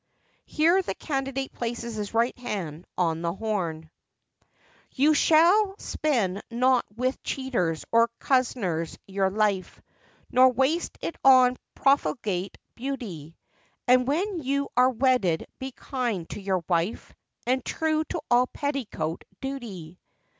Here 0.47 0.81
the 0.81 0.95
CANDIDATE 0.95 1.53
places 1.53 1.93
his 1.93 2.11
right 2.11 2.35
hand 2.39 2.87
on 2.97 3.21
the 3.21 3.35
horn. 3.35 3.91
You 4.95 5.13
shall 5.13 5.75
spend 5.77 6.41
not 6.49 6.85
with 6.95 7.21
cheaters 7.21 7.85
or 7.91 8.09
cozeners 8.19 8.97
your 9.05 9.29
life, 9.29 9.79
Nor 10.31 10.53
waste 10.53 10.97
it 11.01 11.15
on 11.23 11.55
profligate 11.75 12.57
beauty; 12.73 13.37
And 13.87 14.07
when 14.07 14.39
you 14.41 14.69
are 14.75 14.89
wedded 14.89 15.45
be 15.59 15.71
kind 15.71 16.27
to 16.31 16.41
your 16.41 16.63
wife, 16.67 17.13
And 17.45 17.63
true 17.63 18.03
to 18.05 18.21
all 18.31 18.47
petticoat 18.47 19.23
duty. 19.39 19.99